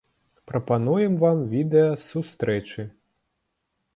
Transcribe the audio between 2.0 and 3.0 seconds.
сустрэчы.